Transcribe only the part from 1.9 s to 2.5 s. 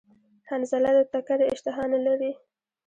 نلری